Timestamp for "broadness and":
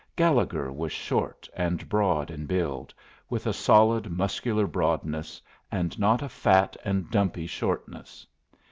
4.65-5.99